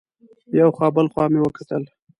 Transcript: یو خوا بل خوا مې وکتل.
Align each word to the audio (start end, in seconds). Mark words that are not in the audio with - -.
یو 0.59 0.69
خوا 0.75 0.87
بل 0.95 1.07
خوا 1.13 1.25
مې 1.31 1.39
وکتل. 1.41 1.83